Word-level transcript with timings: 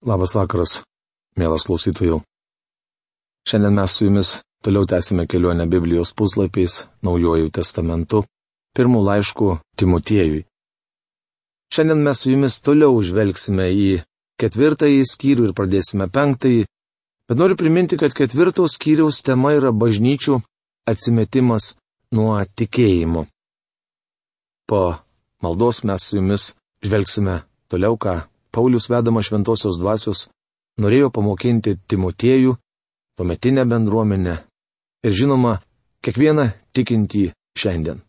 Labas 0.00 0.32
vakaras, 0.32 0.78
mielas 1.36 1.66
klausytojų. 1.68 2.22
Šiandien 3.44 3.74
mes 3.76 3.92
su 3.92 4.06
jumis 4.06 4.30
toliau 4.64 4.86
tęsime 4.88 5.26
kelionę 5.28 5.66
Biblijos 5.68 6.14
puslapiais 6.16 6.86
Naujojų 7.04 7.50
testamentu, 7.52 8.22
pirmų 8.72 9.02
laiškų 9.04 9.50
Timotiejui. 9.76 10.46
Šiandien 11.76 12.00
mes 12.06 12.24
su 12.24 12.32
jumis 12.32 12.56
toliau 12.64 12.96
žvelgsime 13.04 13.68
į 13.76 13.90
ketvirtąjį 14.40 15.04
skyrių 15.04 15.50
ir 15.50 15.54
pradėsime 15.60 16.08
penktąjį, 16.08 16.64
bet 17.28 17.36
noriu 17.36 17.60
priminti, 17.60 18.00
kad 18.00 18.16
ketvirtos 18.16 18.78
skyriaus 18.80 19.20
tema 19.20 19.52
yra 19.52 19.68
bažnyčių 19.68 20.40
atsimetimas 20.88 21.74
nuo 22.16 22.40
tikėjimo. 22.56 23.28
Po 24.64 24.82
maldos 25.44 25.84
mes 25.84 26.08
su 26.08 26.22
jumis 26.22 26.54
žvelgsime 26.80 27.42
toliau, 27.68 28.00
ką 28.00 28.29
Paulius 28.50 28.90
vedama 28.90 29.22
šventosios 29.22 29.78
dvasios 29.78 30.28
norėjo 30.80 31.10
pamokinti 31.14 31.76
Timotiejų, 31.88 32.56
tuometinę 33.18 33.64
bendruomenę 33.68 34.36
ir 35.06 35.12
žinoma, 35.16 35.58
kiekvieną 36.04 36.50
tikintį 36.74 37.30
šiandien. 37.58 38.00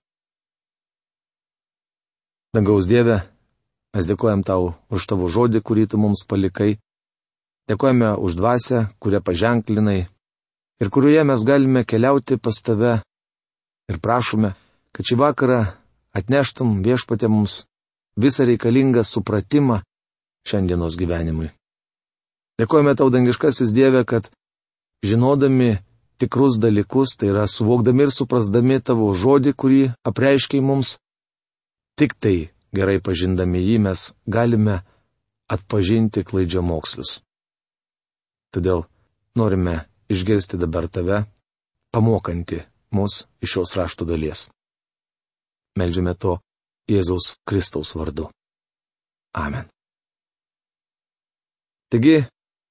Dangaus 2.55 2.87
Dieve, 2.87 3.21
mes 3.95 4.07
dėkojam 4.07 4.43
tau 4.43 4.73
už 4.91 5.07
tavo 5.07 5.29
žodį, 5.31 5.61
kurį 5.63 5.85
tu 5.91 5.99
mums 6.01 6.25
palikai, 6.27 6.79
dėkojame 7.71 8.15
už 8.19 8.35
dvasę, 8.39 8.87
kurią 8.99 9.21
paženklinai 9.23 10.01
ir 10.81 10.89
kurioje 10.89 11.23
mes 11.27 11.45
galime 11.47 11.85
keliauti 11.85 12.39
pas 12.41 12.57
tave 12.65 12.97
ir 13.91 13.99
prašome, 14.03 14.55
kad 14.91 15.07
šį 15.07 15.17
vakarą 15.21 15.61
atneštum 16.17 16.81
viešpatė 16.83 17.29
mums 17.31 17.63
visą 18.19 18.47
reikalingą 18.49 19.03
supratimą 19.07 19.81
šiandienos 20.47 20.97
gyvenimui. 20.99 21.51
Dėkojame 22.61 22.93
tau, 22.97 23.09
dangiškasis 23.13 23.73
Dieve, 23.73 24.03
kad 24.05 24.29
žinodami 25.05 25.79
tikrus 26.21 26.59
dalykus, 26.61 27.15
tai 27.17 27.31
yra 27.33 27.47
suvokdami 27.49 28.05
ir 28.05 28.13
suprasdami 28.13 28.77
tavo 28.85 29.09
žodį, 29.17 29.55
kurį 29.57 29.81
apreiškiai 30.05 30.61
mums, 30.61 30.99
tik 31.97 32.13
tai 32.21 32.51
gerai 32.75 32.99
pažindami 33.01 33.63
jį 33.65 33.79
mes 33.87 34.11
galime 34.29 34.81
atpažinti 35.51 36.23
klaidžio 36.27 36.61
mokslius. 36.61 37.19
Todėl 38.53 38.85
norime 39.35 39.81
išgirsti 40.11 40.59
dabar 40.61 40.87
tave, 40.91 41.23
pamokanti 41.91 42.61
mus 42.95 43.25
iš 43.41 43.57
šios 43.57 43.75
rašto 43.79 44.05
dalies. 44.05 44.49
Meldžiame 45.79 46.13
to 46.19 46.39
Jėzaus 46.91 47.37
Kristaus 47.47 47.95
vardu. 47.95 48.29
Amen. 49.33 49.71
Taigi, 51.91 52.23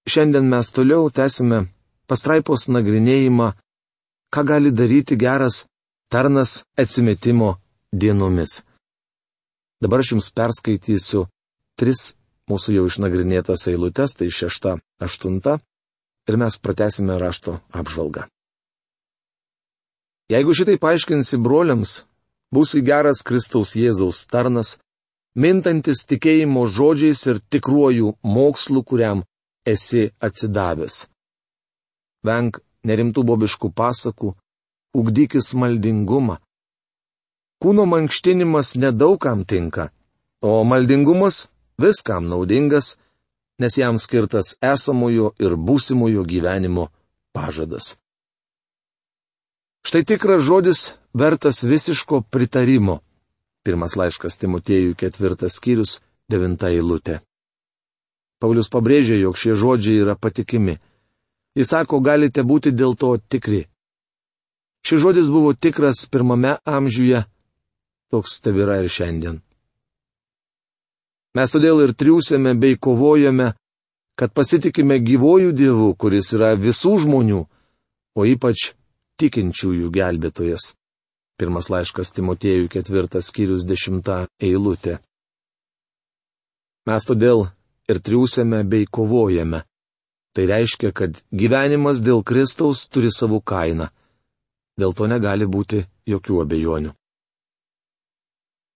šiandien 0.08 0.46
mes 0.48 0.72
toliau 0.72 1.10
tęsime 1.12 1.66
pastraipos 2.08 2.68
nagrinėjimą, 2.72 3.50
ką 4.32 4.44
gali 4.48 4.72
daryti 4.72 5.18
geras 5.20 5.64
tarnas 6.10 6.62
atsimetimo 6.80 7.50
dienomis. 7.92 8.62
Dabar 9.80 10.02
aš 10.02 10.14
jums 10.14 10.30
perskaitysiu 10.36 11.26
tris 11.78 12.14
mūsų 12.50 12.74
jau 12.78 12.86
išnagrinėtas 12.90 13.68
eilutes, 13.70 14.16
tai 14.18 14.28
šešta, 14.32 14.76
aštunta, 15.04 15.60
ir 16.28 16.36
mes 16.40 16.58
pratesime 16.58 17.16
rašto 17.20 17.60
apžvalgą. 17.76 18.26
Jeigu 20.30 20.54
šitai 20.54 20.76
paaiškinsi 20.82 21.40
broliams, 21.42 22.04
būsi 22.54 22.82
geras 22.86 23.24
Kristaus 23.26 23.74
Jėzaus 23.78 24.24
tarnas, 24.30 24.76
mintantis 25.34 26.06
tikėjimo 26.10 26.66
žodžiais 26.66 27.26
ir 27.30 27.40
tikruoju 27.50 28.14
mokslu, 28.22 28.82
kuriam 28.82 29.24
esi 29.66 30.10
atsidavęs. 30.20 31.06
Venk 32.26 32.60
nerimtų 32.84 33.24
bobiškų 33.24 33.72
pasakų, 33.76 34.34
ugdykis 34.96 35.54
maldingumą. 35.54 36.38
Kūno 37.60 37.84
mankštinimas 37.86 38.74
nedaugam 38.80 39.44
tinka, 39.44 39.90
o 40.40 40.64
maldingumas 40.64 41.48
viskam 41.80 42.28
naudingas, 42.28 42.96
nes 43.60 43.76
jam 43.76 43.98
skirtas 44.00 44.56
esamojo 44.64 45.34
ir 45.38 45.56
būsimojo 45.56 46.24
gyvenimo 46.24 46.88
pažadas. 47.36 47.96
Štai 49.84 50.04
tikras 50.04 50.42
žodis 50.44 50.94
vertas 51.14 51.62
visiško 51.64 52.22
pritarimo. 52.32 53.00
Pirmas 53.64 53.96
laiškas 53.96 54.38
Timotiejui 54.40 54.94
ketvirtas 54.96 55.58
skyrius, 55.60 55.98
devinta 56.32 56.70
eilutė. 56.72 57.20
Paulius 58.40 58.70
pabrėžė, 58.72 59.18
jog 59.20 59.36
šie 59.36 59.52
žodžiai 59.52 60.00
yra 60.00 60.14
patikimi. 60.16 60.78
Jis 61.58 61.74
sako, 61.74 62.00
galite 62.00 62.40
būti 62.46 62.72
dėl 62.72 62.96
to 62.96 63.18
tikri. 63.28 63.66
Šis 64.86 65.02
žodis 65.02 65.28
buvo 65.28 65.52
tikras 65.52 66.06
pirmame 66.08 66.54
amžiuje, 66.64 67.26
toks 68.08 68.40
tebėra 68.40 68.80
ir 68.80 68.88
šiandien. 68.88 69.42
Mes 71.36 71.52
todėl 71.52 71.84
ir 71.84 71.92
triūsėme 71.94 72.56
bei 72.58 72.80
kovojame, 72.80 73.52
kad 74.16 74.32
pasitikime 74.32 74.98
gyvojų 75.04 75.52
dievų, 75.52 75.92
kuris 76.00 76.32
yra 76.34 76.54
visų 76.56 76.96
žmonių, 77.04 77.44
o 78.16 78.26
ypač 78.26 78.72
tikinčiųjų 79.20 79.92
gelbėtojas. 79.94 80.74
Pirmas 81.40 81.70
laiškas 81.72 82.10
Timotiejų 82.12 82.66
ketvirtas 82.68 83.30
skyrius 83.30 83.62
dešimta 83.64 84.26
eilutė. 84.44 84.98
Mes 86.84 87.06
todėl 87.08 87.46
ir 87.88 88.00
triūsėme 88.04 88.58
bei 88.68 88.84
kovojame. 88.84 89.62
Tai 90.36 90.44
reiškia, 90.50 90.90
kad 90.92 91.16
gyvenimas 91.32 92.02
dėl 92.04 92.20
Kristaus 92.28 92.82
turi 92.92 93.08
savo 93.08 93.40
kainą. 93.40 93.88
Dėl 94.76 94.92
to 94.92 95.08
negali 95.08 95.48
būti 95.48 95.80
jokių 96.12 96.42
abejonių. 96.44 96.92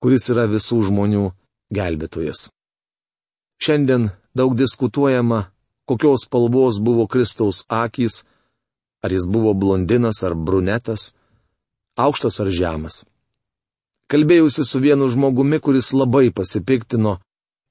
Kuris 0.00 0.28
yra 0.32 0.46
visų 0.48 0.78
žmonių 0.88 1.26
gelbėtojas. 1.68 2.46
Šiandien 3.60 4.08
daug 4.32 4.56
diskutuojama, 4.56 5.50
kokios 5.84 6.24
spalvos 6.24 6.80
buvo 6.80 7.04
Kristaus 7.12 7.60
akys, 7.68 8.22
ar 9.04 9.12
jis 9.12 9.28
buvo 9.28 9.52
blondinas 9.52 10.24
ar 10.24 10.32
brunetas 10.32 11.12
aukštas 11.96 12.40
ar 12.42 12.50
žemas. 12.50 13.04
Kalbėjusi 14.10 14.64
su 14.68 14.80
vienu 14.84 15.08
žmogumi, 15.08 15.58
kuris 15.64 15.92
labai 15.96 16.28
pasipiktino, 16.30 17.18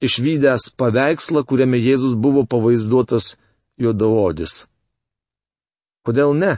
išvykęs 0.02 0.72
paveikslą, 0.80 1.44
kuriame 1.46 1.78
Jėzus 1.78 2.16
buvo 2.20 2.46
pavaizduotas 2.50 3.36
juodaodis. 3.78 4.66
Kodėl 6.04 6.34
ne? 6.36 6.58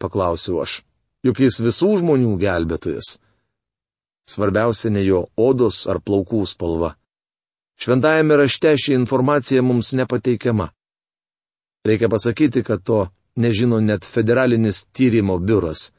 paklausiau 0.00 0.62
aš. 0.64 0.80
Juk 1.24 1.42
jis 1.44 1.60
visų 1.60 1.98
žmonių 2.00 2.34
gelbėtojas. 2.40 3.18
Svarbiausia 4.30 4.90
ne 4.94 5.02
jo 5.04 5.26
odos 5.36 5.84
ar 5.90 6.00
plaukų 6.00 6.46
spalva. 6.48 6.94
Šventajame 7.80 8.36
rašte 8.40 8.74
ši 8.76 8.94
informacija 8.96 9.62
mums 9.64 9.92
nepateikiama. 9.96 10.70
Reikia 11.84 12.08
pasakyti, 12.12 12.62
kad 12.64 12.84
to 12.84 13.06
nežino 13.36 13.80
net 13.80 14.04
federalinis 14.04 14.84
tyrimo 14.92 15.38
biuras. 15.38 15.90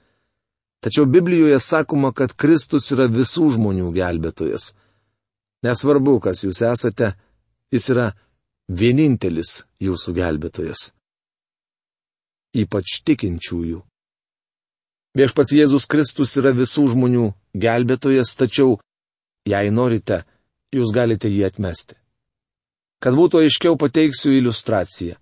Tačiau 0.81 1.05
Biblijoje 1.05 1.59
sakoma, 1.61 2.09
kad 2.09 2.33
Kristus 2.33 2.89
yra 2.93 3.05
visų 3.05 3.51
žmonių 3.53 3.91
gelbėtojas. 3.93 4.71
Nesvarbu, 5.61 6.17
kas 6.25 6.41
jūs 6.41 6.63
esate, 6.65 7.11
jis 7.69 7.85
yra 7.93 8.07
vienintelis 8.65 9.61
jūsų 9.83 10.15
gelbėtojas. 10.17 10.89
Ypač 12.57 12.97
tikinčiųjų. 13.05 13.83
Viešpats 15.15 15.53
Jėzus 15.53 15.85
Kristus 15.91 16.33
yra 16.39 16.53
visų 16.55 16.87
žmonių 16.95 17.29
gelbėtojas, 17.53 18.33
tačiau, 18.39 18.79
jei 19.45 19.69
norite, 19.69 20.23
jūs 20.73 20.93
galite 20.95 21.29
jį 21.29 21.45
atmesti. 21.49 21.97
Kad 23.03 23.17
būtų 23.17 23.41
aiškiau 23.43 23.77
pateiksiu 23.77 24.33
iliustraciją. 24.37 25.17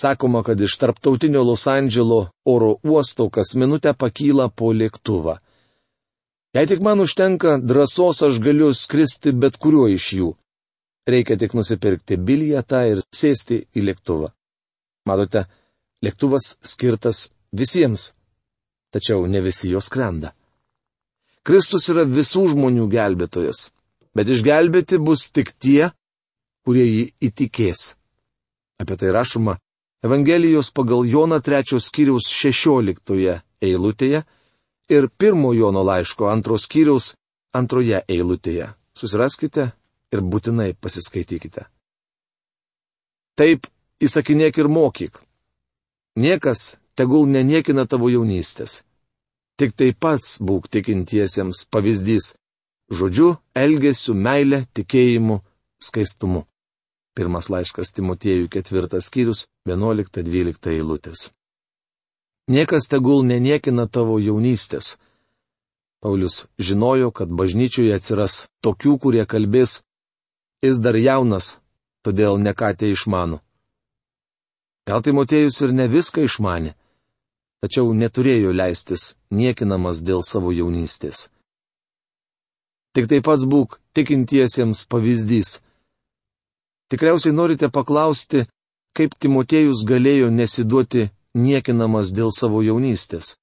Sakoma, 0.00 0.42
kad 0.42 0.60
iš 0.60 0.76
tarptautinio 0.78 1.42
Los 1.42 1.66
Andželo 1.66 2.30
oro 2.44 2.76
uosto 2.82 3.30
kas 3.30 3.54
minutę 3.54 3.94
pakyla 3.98 4.48
po 4.48 4.70
lėktuvą. 4.72 5.34
Jei 6.54 6.66
tik 6.70 6.84
man 6.86 7.02
užtenka 7.02 7.56
drąsos, 7.58 8.22
aš 8.22 8.38
galiu 8.38 8.70
skristi 8.74 9.32
bet 9.32 9.58
kuriuo 9.58 9.88
iš 9.90 10.06
jų. 10.20 10.30
Reikia 11.08 11.38
tik 11.40 11.58
nusipirkti 11.58 12.20
bilietą 12.30 12.84
ir 12.92 13.02
sėsti 13.14 13.60
į 13.74 13.86
lėktuvą. 13.90 14.30
Matote, 15.08 15.46
lėktuvas 16.04 16.54
skirtas 16.62 17.28
visiems, 17.50 18.12
tačiau 18.94 19.26
ne 19.26 19.42
visi 19.42 19.74
jos 19.74 19.90
skrenda. 19.90 20.34
Kristus 21.42 21.88
yra 21.90 22.06
visų 22.06 22.48
žmonių 22.54 22.86
gelbėtojas, 22.92 23.70
bet 24.14 24.30
išgelbėti 24.30 25.02
bus 25.02 25.30
tik 25.32 25.56
tie, 25.58 25.90
kurie 26.62 26.86
jį 26.86 27.06
įtikės. 27.30 27.94
Apie 28.78 28.94
tai 29.00 29.10
rašoma 29.16 29.58
Evangelijos 30.02 30.70
pagal 30.70 31.06
Joną 31.10 31.40
3 31.42 31.80
skyriaus 31.82 32.28
16 32.30 33.42
eilutėje 33.60 34.20
ir 34.94 35.08
1 35.18 35.54
Jono 35.58 35.82
laiško 35.82 36.30
2 36.30 36.58
skyriaus 36.64 37.16
2 37.52 38.04
eilutėje. 38.06 38.68
Susiraskite 38.94 39.72
ir 40.12 40.20
būtinai 40.22 40.74
pasiskaitykite. 40.78 41.66
Taip 43.34 43.66
įsakinėk 43.98 44.58
ir 44.62 44.68
mokyk. 44.70 45.18
Niekas 46.14 46.76
tegul 46.94 47.26
neniekina 47.26 47.86
tavo 47.86 48.06
jaunystės. 48.10 48.84
Tik 49.58 49.74
tai 49.74 49.90
pats 49.92 50.38
būk 50.38 50.70
tikintiesiems 50.70 51.66
pavyzdys- 51.74 52.36
žodžiu, 52.98 53.34
elgesiu, 53.54 54.14
meilė, 54.14 54.62
tikėjimu, 54.74 55.42
skaistumu. 55.82 56.46
Pirmas 57.18 57.48
laiškas 57.50 57.90
Timotiejų 57.96 58.46
ketvirtas 58.54 59.08
skyrius 59.10 59.46
11-12 59.66 60.70
eilutės. 60.76 61.28
Niekas 62.48 62.86
tegul 62.88 63.24
neniekina 63.26 63.88
tavo 63.90 64.20
jaunystės. 64.22 64.94
Paulius 65.98 66.46
žinojo, 66.62 67.10
kad 67.10 67.28
bažnyčioje 67.28 67.96
atsiras 67.98 68.44
tokių, 68.62 68.94
kurie 69.02 69.24
kalbės, 69.26 69.80
jis 70.62 70.78
dar 70.78 70.96
jaunas, 70.96 71.56
todėl 72.06 72.38
neką 72.38 72.70
tai 72.78 72.94
išmano. 72.94 73.42
Gal 74.86 75.02
Timotiejus 75.02 75.58
ir 75.66 75.74
ne 75.74 75.90
viską 75.90 76.22
išmanė 76.30 76.78
tačiau 77.62 77.90
neturėjo 77.94 78.52
leistis 78.54 79.14
niekinamas 79.34 80.02
dėl 80.06 80.22
savo 80.22 80.52
jaunystės. 80.54 81.28
Tik 82.94 83.08
taip 83.10 83.26
pats 83.26 83.44
būk 83.44 83.78
tikintiesiems 83.94 84.86
pavyzdys. 84.90 85.58
Tikriausiai 86.88 87.34
norite 87.34 87.68
paklausti, 87.68 88.46
kaip 88.96 89.14
Timotiejus 89.20 89.84
galėjo 89.88 90.30
nesiduoti 90.32 91.08
niekinamas 91.36 92.12
dėl 92.16 92.32
savo 92.32 92.62
jaunystės. 92.64 93.36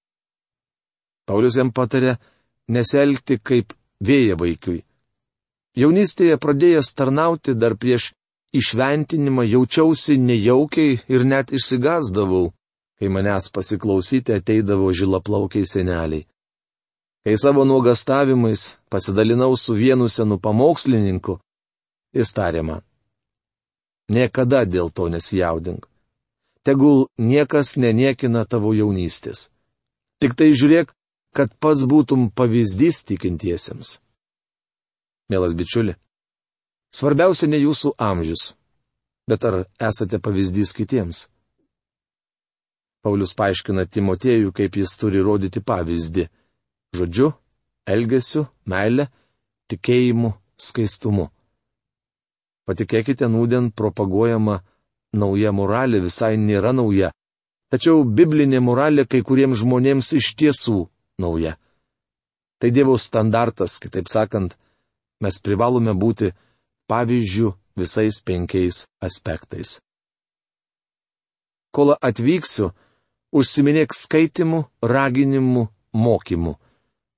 Paulius 1.25 1.57
jam 1.57 1.71
patarė 1.71 2.18
neselgti 2.69 3.38
kaip 3.38 3.74
vėja 4.01 4.38
vaikui. 4.38 4.83
Jaunystėje 5.77 6.38
pradėjęs 6.42 6.94
tarnauti 6.97 7.53
dar 7.53 7.75
prieš 7.77 8.12
išventinimą 8.56 9.44
jaučiausi 9.44 10.18
nejaukiai 10.18 11.00
ir 11.12 11.25
net 11.27 11.51
išsigazdavau 11.51 12.53
kai 13.00 13.09
manęs 13.12 13.50
pasiklausyti 13.51 14.33
ateidavo 14.33 14.92
žilaplaukiai 14.94 15.68
seneliai. 15.68 16.25
Kai 17.24 17.36
savo 17.42 17.65
nuogastavimais 17.65 18.77
pasidalinau 18.89 19.53
su 19.57 19.74
vienu 19.75 20.07
senu 20.09 20.38
pamokslininku, 20.39 21.39
jis 22.15 22.31
tarė 22.38 22.62
man. 22.63 22.81
Niekada 24.10 24.66
dėl 24.69 24.92
to 24.94 25.10
nesijaudink. 25.10 25.88
Tegul 26.66 27.07
niekas 27.18 27.75
neniekina 27.78 28.46
tavo 28.46 28.74
jaunystės. 28.74 29.50
Tik 30.22 30.34
tai 30.38 30.52
žiūrėk, 30.54 30.94
kad 31.36 31.52
pats 31.60 31.84
būtum 31.86 32.30
pavyzdys 32.31 33.04
tikintiesiems. 33.10 34.00
Mielas 35.30 35.56
bičiuli, 35.57 35.96
svarbiausia 36.94 37.50
ne 37.50 37.60
jūsų 37.60 37.96
amžius, 37.98 38.54
bet 39.30 39.46
ar 39.46 39.66
esate 39.81 40.22
pavyzdys 40.22 40.74
kitiems. 40.78 41.25
Paulius 43.06 43.36
paaiškina 43.38 43.86
Timotiejų, 43.86 44.50
kaip 44.54 44.78
jis 44.80 44.96
turi 44.98 45.22
rodyti 45.22 45.62
pavyzdį- 45.62 46.30
žodžiu, 46.98 47.34
elgesiu, 47.86 48.48
meile, 48.66 49.10
tikėjimu, 49.69 50.34
skaistumu. 50.57 51.30
Patikėkite, 52.65 53.27
nūdien 53.29 53.69
propaguojama 53.71 54.62
nauja 55.13 55.51
moralė 55.53 56.01
visai 56.06 56.33
nėra 56.38 56.73
nauja, 56.73 57.12
tačiau 57.71 58.03
biblinė 58.03 58.62
moralė 58.63 59.06
kai 59.06 59.21
kuriems 59.21 59.62
žmonėms 59.62 60.12
iš 60.17 60.33
tiesų 60.39 60.79
nauja. 61.21 61.56
Tai 62.59 62.71
Dievo 62.71 62.95
standartas, 62.97 63.77
kitaip 63.83 64.09
sakant, 64.09 64.56
mes 65.21 65.38
privalome 65.44 65.94
būti 65.94 66.31
pavyzdžių 66.89 67.51
visais 67.77 68.21
penkiais 68.25 68.85
aspektais. 69.03 69.77
Kol 71.75 71.91
atvyksiu, 72.00 72.71
užsiminėk 73.35 73.94
skaitimu, 73.94 74.63
raginimu, 74.81 75.68
mokymu. 75.91 76.56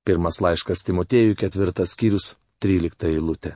Pirmas 0.07 0.41
laiškas 0.41 0.81
Timotėjų 0.87 1.37
ketvirtas 1.37 1.93
skyrius, 1.93 2.33
trylikta 2.63 3.11
eilutė. 3.11 3.53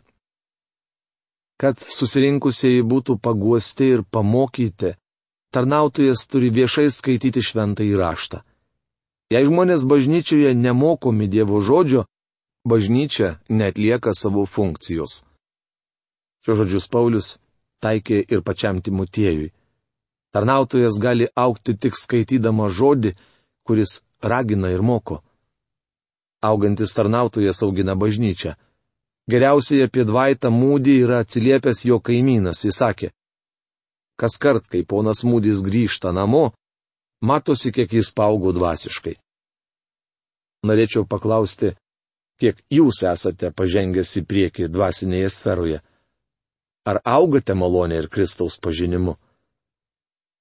Kad 1.62 1.78
susirinkusieji 1.78 2.82
būtų 2.82 3.20
paguosti 3.22 3.92
ir 3.94 4.02
pamokyti, 4.02 4.96
tarnautojas 5.54 6.26
turi 6.26 6.50
viešai 6.50 6.88
skaityti 6.90 7.44
šventą 7.46 7.86
įraštą. 7.86 8.42
Jei 9.32 9.46
žmonės 9.46 9.86
bažnyčioje 9.86 10.56
nemokomi 10.58 11.28
Dievo 11.30 11.62
žodžio, 11.62 12.08
bažnyčia 12.66 13.38
netlieka 13.50 14.16
savo 14.18 14.48
funkcijos. 14.50 15.22
Šio 16.42 16.58
žodžius 16.58 16.90
Paulius 16.90 17.28
taikė 17.86 18.24
ir 18.26 18.42
pačiam 18.42 18.82
Timotiejui. 18.82 19.52
Tarnautojas 20.34 20.98
gali 20.98 21.28
aukti 21.36 21.78
tik 21.78 21.94
skaitydama 21.94 22.70
žodį, 22.74 23.14
kuris 23.68 24.02
ragina 24.24 24.72
ir 24.74 24.82
moko. 24.82 25.22
Augantis 26.42 26.94
tarnautojas 26.98 27.62
augina 27.62 27.96
bažnyčią. 27.96 28.56
Geriausiai 29.30 29.86
apie 29.86 30.06
Dvaitą 30.08 30.50
Mūdį 30.50 30.96
yra 31.06 31.22
atsiliepęs 31.22 31.86
jo 31.86 32.00
kaimynas, 32.02 32.64
jis 32.66 32.80
sakė. 32.82 33.12
Kas 34.18 34.38
kart, 34.42 34.66
kai 34.70 34.82
ponas 34.86 35.24
Mūdis 35.26 35.62
grįžta 35.66 36.12
namo, 36.14 36.52
matosi, 37.22 37.72
kiek 37.72 37.94
jis 37.94 38.12
paaugo 38.14 38.54
dvasiškai. 38.54 39.16
Norėčiau 40.66 41.06
paklausti, 41.10 41.74
kiek 42.42 42.62
jūs 42.70 43.04
esate 43.06 43.52
pažengęs 43.54 44.14
į 44.22 44.26
priekį 44.30 44.70
dvasinėje 44.74 45.30
sferoje. 45.34 45.82
Ar 46.86 46.98
augate 47.06 47.54
malonė 47.54 48.02
ir 48.02 48.10
Kristaus 48.10 48.58
pažinimu? 48.58 49.16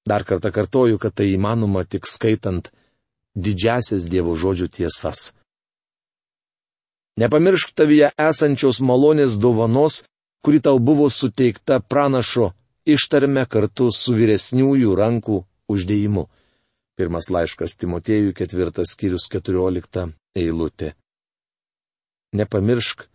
Dar 0.09 0.25
kartą 0.25 0.49
kartoju, 0.49 0.97
kad 0.97 1.13
tai 1.13 1.29
įmanoma 1.35 1.85
tik 1.85 2.09
skaitant 2.09 2.71
didžiasias 3.37 4.09
Dievo 4.09 4.33
žodžių 4.33 4.69
tiesas. 4.73 5.29
Nepamiršk 7.19 7.73
tavyje 7.75 8.11
esančios 8.17 8.79
malonės 8.79 9.35
dovanos, 9.41 10.03
kuri 10.43 10.61
tau 10.63 10.79
buvo 10.79 11.09
suteikta 11.09 11.79
pranašo 11.79 12.51
ištarme 12.85 13.45
kartu 13.45 13.91
su 13.91 14.15
vyresniųjų 14.15 14.95
rankų 14.95 15.41
uždėjimu. 15.71 16.27
Pirmas 16.97 17.29
laiškas 17.33 17.77
Timotėjų 17.81 18.33
ketvirtas 18.37 18.93
skyrius 18.95 19.27
keturiolikta 19.31 20.07
eilutė. 20.37 20.93
Nepamiršk 22.33 23.07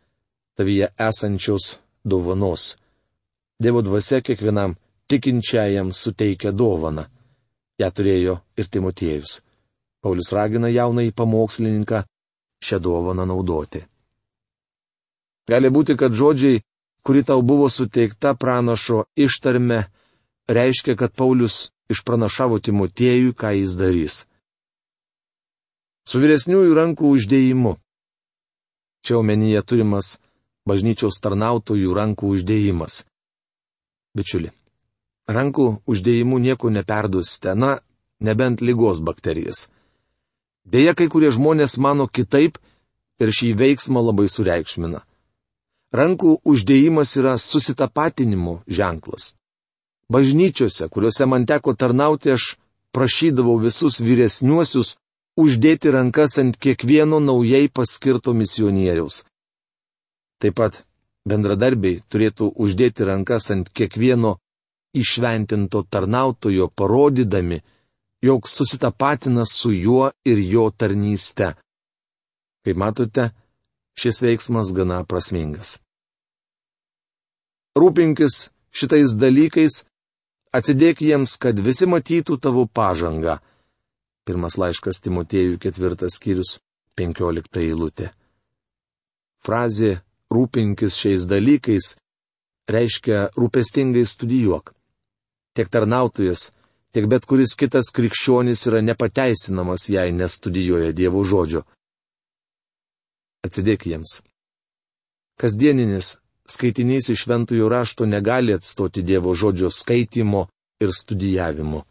tavyje 0.57 0.91
esančios 1.01 1.77
dovanos. 2.05 2.77
Dievo 3.63 3.81
dvasia 3.83 4.21
kiekvienam 4.21 4.77
tikinčiajam 5.09 5.93
suteikia 5.93 6.53
dovaną. 6.53 7.07
Ja 7.81 7.91
turėjo 7.91 8.41
ir 8.57 8.69
Timotiejus. 8.69 9.41
Paulius 10.01 10.33
ragina 10.33 10.69
jaunąjį 10.69 11.13
pamokslininką 11.17 12.03
šią 12.65 12.79
dovaną 12.81 13.27
naudoti. 13.29 13.85
Gali 15.47 15.71
būti, 15.71 15.97
kad 15.99 16.15
žodžiai, 16.15 16.63
kuri 17.07 17.23
tau 17.23 17.43
buvo 17.43 17.69
suteikta 17.71 18.35
pranašo 18.35 19.05
ištarme, 19.15 19.87
reiškia, 20.49 20.97
kad 20.99 21.15
Paulius 21.15 21.71
išpranašavo 21.93 22.59
Timotiejui, 22.59 23.35
ką 23.35 23.55
jis 23.61 23.79
darys. 23.79 24.17
Su 26.07 26.23
vyresniųjų 26.23 26.75
rankų 26.75 27.15
uždėjimu. 27.15 27.77
Čia 29.07 29.19
omenyje 29.23 29.63
turimas 29.63 30.19
bažnyčios 30.67 31.19
tarnautojų 31.23 31.95
rankų 31.95 32.31
uždėjimas. 32.35 33.05
Bičiuli, 34.17 34.51
Rankų 35.27 35.83
uždėjimu 35.91 36.39
nieko 36.39 36.71
neperdusite, 36.71 37.57
na, 37.59 37.81
nebent 38.23 38.63
lygos 38.63 39.01
bakterijas. 39.03 39.67
Deja, 40.63 40.95
kai 40.95 41.09
kurie 41.11 41.33
žmonės 41.35 41.77
mano 41.83 42.07
kitaip 42.07 42.61
ir 43.19 43.33
šį 43.35 43.51
veiksmą 43.59 44.03
labai 44.07 44.29
sureikšmina. 44.31 45.03
Rankų 45.97 46.41
uždėjimas 46.45 47.17
yra 47.17 47.37
susitapatinimo 47.41 48.61
ženklas. 48.69 49.35
Bažnyčiose, 50.13 50.89
kuriuose 50.93 51.27
man 51.27 51.47
teko 51.49 51.75
tarnauti, 51.75 52.35
aš 52.37 52.57
prašydavau 52.95 53.57
visus 53.63 53.99
vyresniuosius 54.05 54.97
uždėti 55.37 55.93
rankas 55.95 56.39
ant 56.43 56.57
kiekvieno 56.57 57.21
naujai 57.21 57.69
paskirto 57.69 58.35
misionieriaus. 58.37 59.23
Taip 60.41 60.57
pat 60.61 60.83
bendradarbiai 61.29 62.03
turėtų 62.13 62.51
uždėti 62.65 63.09
rankas 63.09 63.51
ant 63.55 63.73
kiekvieno 63.73 64.37
išventinto 64.97 65.83
tarnautojo 65.93 66.69
parodydami, 66.69 67.63
jog 68.23 68.49
susitapatina 68.49 69.45
su 69.49 69.73
juo 69.73 70.11
ir 70.25 70.39
jo 70.39 70.71
tarnyste. 70.71 71.55
Kaip 72.65 72.77
matote, 72.77 73.31
šis 74.01 74.23
veiksmas 74.25 74.73
gana 74.77 75.05
prasmingas. 75.05 75.77
Rūpinkis 77.77 78.47
šitais 78.73 79.13
dalykais, 79.21 79.83
atsidėk 80.57 81.03
jiems, 81.05 81.37
kad 81.41 81.61
visi 81.61 81.89
matytų 81.89 82.39
tavo 82.41 82.65
pažangą. 82.67 83.37
Pirmas 84.27 84.57
laiškas 84.59 85.03
Timotėjų 85.05 85.59
ketvirtas 85.63 86.17
skyrius, 86.17 86.57
penkiolikta 86.97 87.61
eilutė. 87.61 88.11
Frazė 89.45 90.01
rūpinkis 90.33 90.97
šiais 90.99 91.29
dalykais 91.31 91.95
reiškia 92.69 93.31
rūpestingai 93.37 94.05
studijuok. 94.07 94.73
tiek 95.57 95.69
tarnautojas, 95.73 96.53
tiek 96.93 97.07
bet 97.09 97.25
kuris 97.25 97.55
kitas 97.57 97.89
krikščionis 97.97 98.67
yra 98.69 98.83
nepateisinamas, 98.85 99.89
jei 99.89 100.13
nestudijuoja 100.13 100.93
Dievo 100.93 101.23
žodžio. 101.25 101.63
Atsidėk 103.47 103.87
jiems. 103.89 104.21
Kasdieninis 105.41 106.17
skaitinys 106.51 107.11
iš 107.13 107.27
šventųjų 107.27 107.69
rašto 107.69 108.07
negali 108.07 108.55
atstoti 108.55 109.03
Dievo 109.03 109.35
žodžio 109.35 109.71
skaitimo 109.71 110.47
ir 110.81 110.93
studijavimo. 110.93 111.85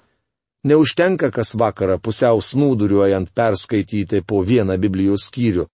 Neužtenka 0.66 1.30
kas 1.32 1.54
vakarą 1.54 2.00
pusiau 2.02 2.42
snūduriuojant 2.42 3.30
perskaityti 3.38 4.24
po 4.26 4.42
vieną 4.42 4.78
Biblijos 4.82 5.28
skyrių. 5.30 5.68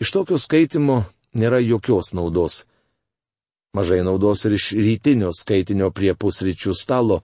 Iš 0.00 0.12
tokio 0.14 0.38
skaitimo 0.40 1.02
nėra 1.34 1.60
jokios 1.60 2.14
naudos. 2.16 2.64
Mažai 3.76 4.00
naudos 4.06 4.46
ir 4.48 4.56
iš 4.56 4.70
rytinio 4.72 5.34
skaitinio 5.36 5.90
prie 5.92 6.14
pusryčių 6.14 6.72
stalo, 6.72 7.20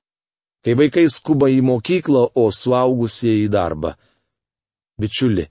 kai 0.64 0.76
vaikai 0.76 1.06
skuba 1.08 1.48
į 1.48 1.62
mokyklą, 1.64 2.26
o 2.36 2.50
suaugusieji 2.52 3.46
į 3.46 3.52
darbą. 3.52 3.94
Bičiuli, 5.00 5.48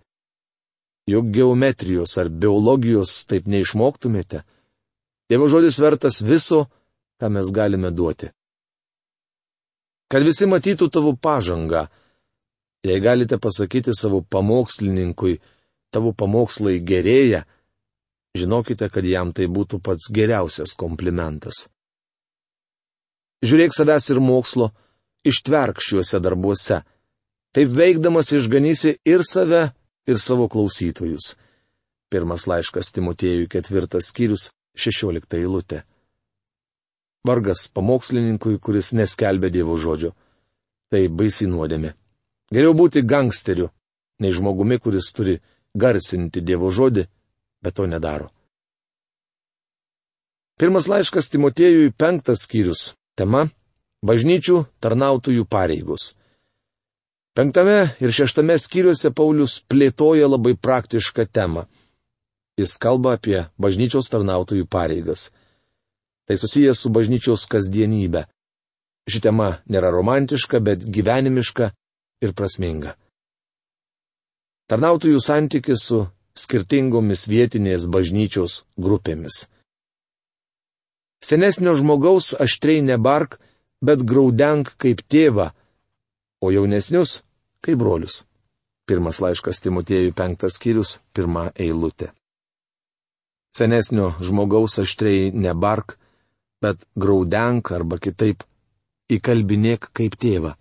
juk 1.09 1.33
geometrijos 1.33 2.13
ar 2.21 2.29
biologijos 2.29 3.23
taip 3.25 3.49
neišmoktumėte. 3.49 4.43
Dievo 5.29 5.47
žodis 5.51 5.79
vertas 5.79 6.21
viso, 6.21 6.65
ką 7.19 7.29
mes 7.31 7.51
galime 7.55 7.91
duoti. 7.91 8.29
Kad 10.11 10.25
visi 10.27 10.45
matytų 10.45 10.89
tavo 10.93 11.15
pažangą, 11.15 11.87
jei 12.85 12.99
galite 13.01 13.39
pasakyti 13.41 13.95
savo 13.95 14.21
pamokslininkui, 14.21 15.39
tavo 15.93 16.11
pamokslai 16.13 16.79
gerėja, 16.83 17.45
žinokite, 18.37 18.89
kad 18.93 19.05
jam 19.05 19.31
tai 19.33 19.47
būtų 19.47 19.79
pats 19.81 20.11
geriausias 20.13 20.75
komplimentas. 20.77 21.67
Žiūrėk 23.43 23.73
savęs 23.75 24.09
ir 24.13 24.19
mokslo, 24.23 24.71
ištverk 25.27 25.81
šiuose 25.83 26.19
darbuose. 26.23 26.81
Taip 27.53 27.71
veikdamas 27.75 28.31
išganysi 28.33 28.97
ir 29.05 29.23
save, 29.27 29.71
ir 30.07 30.19
savo 30.19 30.47
klausytojus. 30.49 31.33
Pirmas 32.09 32.47
laiškas 32.49 32.91
Timotėjui 32.95 33.49
ketvirtas 33.51 34.09
skyrius, 34.11 34.51
šešiolikta 34.75 35.37
eilutė. 35.37 35.83
Vargas 37.23 37.69
pamokslininkui, 37.71 38.59
kuris 38.59 38.91
neskelbė 38.97 39.49
Dievo 39.53 39.77
žodžio. 39.79 40.11
Tai 40.91 41.01
baisi 41.07 41.47
nuodėmė. 41.47 41.93
Geriau 42.53 42.75
būti 42.77 43.01
gangsteriu, 43.01 43.69
nei 44.19 44.33
žmogumi, 44.35 44.77
kuris 44.79 45.11
turi 45.15 45.39
garsinti 45.73 46.43
Dievo 46.43 46.69
žodį, 46.69 47.07
bet 47.63 47.77
to 47.79 47.87
nedaro. 47.87 48.29
Pirmas 50.59 50.85
laiškas 50.91 51.31
Timotėjui 51.33 51.93
penktas 51.97 52.43
skyrius. 52.45 52.93
Tema- 53.17 53.47
bažnyčių 54.07 54.65
tarnautojų 54.81 55.47
pareigos. 55.49 56.13
Penktame 57.33 57.95
ir 57.99 58.11
šeštame 58.13 58.59
skyriuose 58.61 59.09
Paulius 59.09 59.63
plėtoja 59.65 60.27
labai 60.29 60.53
praktišką 60.53 61.25
temą. 61.33 61.65
Jis 62.59 62.77
kalba 62.77 63.15
apie 63.17 63.45
bažnyčios 63.57 64.09
tarnautojų 64.13 64.67
pareigas. 64.69 65.31
Tai 66.29 66.37
susijęs 66.37 66.83
su 66.83 66.91
bažnyčios 66.93 67.47
kasdienybė. 67.51 68.27
Ši 69.09 69.19
tema 69.25 69.49
nėra 69.67 69.89
romantiška, 69.91 70.61
bet 70.63 70.85
gyvenimiška 70.85 71.71
ir 72.23 72.35
prasminga. 72.37 72.93
Tarnautojų 74.71 75.19
santykis 75.19 75.87
su 75.89 76.05
skirtingomis 76.39 77.25
vietinės 77.27 77.89
bažnyčios 77.91 78.63
grupėmis. 78.79 79.47
Senesnio 81.23 81.75
žmogaus 81.79 82.31
aštrei 82.39 82.79
nebark, 82.85 83.39
bet 83.83 84.05
graudenk 84.07 84.71
kaip 84.79 85.03
tėvą 85.11 85.51
o 86.43 86.51
jaunesnius 86.51 87.21
kaip 87.63 87.79
brolius. 87.79 88.23
Pirmas 88.87 89.21
laiškas 89.23 89.63
Timotėjui 89.63 90.11
penktas 90.11 90.57
skyrius, 90.59 90.97
pirma 91.15 91.49
eilutė. 91.55 92.11
Senesnio 93.53 94.13
žmogaus 94.21 94.79
aštrei 94.81 95.31
nebark, 95.31 95.97
bet 96.61 96.85
graudenk 96.97 97.71
arba 97.75 97.99
kitaip 98.01 98.41
įkalbinėk 99.13 99.91
kaip 99.93 100.17
tėvą. 100.17 100.55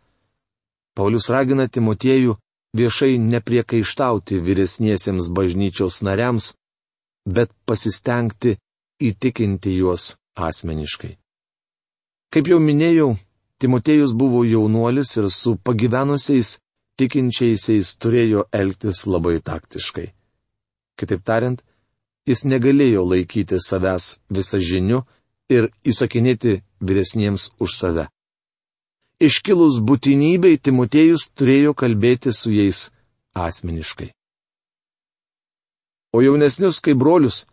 Paulius 0.92 1.30
ragina 1.32 1.68
Timotiejų 1.72 2.36
viešai 2.76 3.16
nepriekaištauti 3.16 4.40
vyresniesiems 4.44 5.30
bažnyčios 5.32 6.02
nariams, 6.04 6.52
bet 7.24 7.52
pasistengti 7.64 8.58
įtikinti 9.00 9.76
juos 9.78 10.12
asmeniškai. 10.36 11.16
Kaip 12.32 12.48
jau 12.48 12.60
minėjau, 12.60 13.14
Timotėjus 13.62 14.12
buvo 14.18 14.42
jaunuolis 14.42 15.12
ir 15.20 15.28
su 15.30 15.54
pagyvenusiais 15.54 16.56
tikinčiaisiais 16.98 17.92
turėjo 18.02 18.48
elgtis 18.50 19.04
labai 19.06 19.36
taktiškai. 19.38 20.08
Kitaip 20.98 21.22
tariant, 21.22 21.60
jis 22.28 22.44
negalėjo 22.44 23.04
laikyti 23.12 23.58
savęs 23.60 24.18
visažiniu 24.30 25.02
ir 25.50 25.70
įsakinėti 25.84 26.60
vyresniems 26.80 27.50
už 27.62 27.76
save. 27.76 28.08
Iškilus 29.22 29.78
būtinybei 29.86 30.58
Timotėjus 30.58 31.28
turėjo 31.38 31.74
kalbėti 31.78 32.32
su 32.34 32.50
jais 32.50 32.90
asmeniškai. 33.34 34.10
O 36.12 36.20
jaunesnius 36.20 36.80
kaip 36.84 36.98
brolius, 36.98 37.46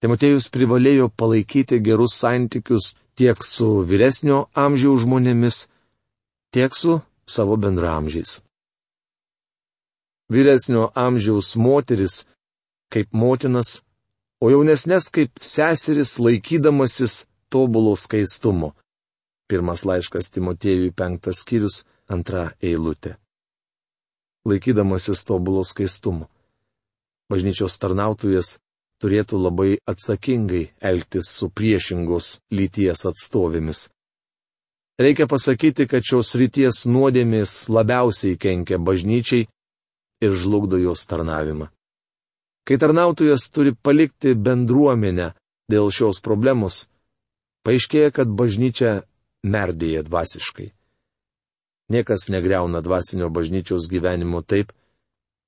Timotėjus 0.00 0.48
privalėjo 0.48 1.10
palaikyti 1.12 1.80
gerus 1.84 2.14
santykius 2.16 2.94
tiek 3.18 3.42
su 3.44 3.82
vyresnio 3.84 4.46
amžiaus 4.56 5.02
žmonėmis, 5.02 5.66
tiek 6.54 6.72
su 6.72 7.00
savo 7.28 7.58
bendramžiais. 7.60 8.40
Vyresnio 10.30 10.88
amžiaus 10.94 11.56
moteris 11.56 12.22
kaip 12.92 13.12
motinas, 13.12 13.80
o 14.40 14.50
jaunesnės 14.50 15.10
kaip 15.14 15.40
seseris 15.40 16.18
laikydamasis 16.18 17.24
tobulo 17.50 17.94
skaistumo. 17.96 18.74
Pirmas 19.50 19.84
laiškas 19.86 20.30
Timotėjui 20.34 20.92
penktas 20.94 21.42
skyrius, 21.42 21.82
antra 22.10 22.50
eilutė. 22.62 23.16
Laikydamasis 24.46 25.24
tobulo 25.26 25.64
skaistumo. 25.66 26.28
Bažnyčios 27.30 27.76
tarnautojas 27.78 28.58
turėtų 29.02 29.38
labai 29.40 29.70
atsakingai 29.90 30.70
elgtis 30.80 31.30
su 31.38 31.48
priešingos 31.50 32.38
lyties 32.52 33.06
atstovėmis. 33.10 33.88
Reikia 35.00 35.26
pasakyti, 35.30 35.86
kad 35.88 36.04
šios 36.04 36.34
ryties 36.36 36.84
nuodėmės 36.84 37.70
labiausiai 37.72 38.36
kenkia 38.36 38.76
bažnyčiai 38.78 39.46
ir 40.20 40.34
žlugdo 40.36 40.80
jos 40.80 41.06
tarnavimą. 41.08 41.70
Kai 42.70 42.78
tarnautojas 42.78 43.48
turi 43.50 43.72
palikti 43.74 44.36
bendruomenę 44.38 45.32
dėl 45.72 45.88
šios 45.90 46.20
problemos, 46.22 46.84
paaiškėja, 47.66 48.12
kad 48.14 48.30
bažnyčia 48.30 48.92
merdėja 49.42 50.04
dvasiškai. 50.06 50.68
Niekas 51.90 52.28
negreuna 52.30 52.78
dvasinio 52.78 53.26
bažnyčios 53.34 53.88
gyvenimo 53.90 54.44
taip, 54.46 54.70